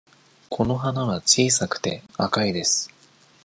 [0.49, 2.89] この花は小さくて赤いです。